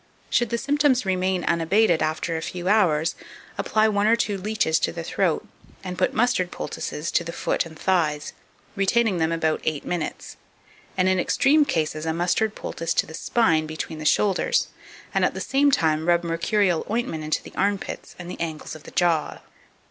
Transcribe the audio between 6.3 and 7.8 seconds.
poultices to the foot and